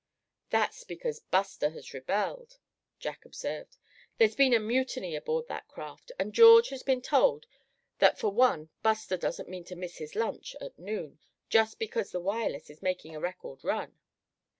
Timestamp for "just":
11.49-11.77